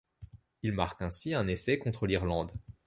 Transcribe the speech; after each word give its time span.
Il 0.63 0.71
marque 0.71 1.03
ainsi 1.03 1.35
un 1.35 1.47
essai 1.47 1.77
contre 1.77 2.07
l'Irlande. 2.07 2.53